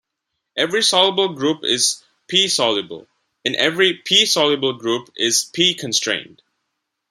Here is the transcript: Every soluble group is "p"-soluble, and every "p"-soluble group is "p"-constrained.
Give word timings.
Every 0.57 0.81
soluble 0.81 1.35
group 1.35 1.59
is 1.63 2.01
"p"-soluble, 2.27 3.05
and 3.45 3.55
every 3.55 3.97
"p"-soluble 4.03 4.73
group 4.79 5.13
is 5.15 5.43
"p"-constrained. 5.53 6.41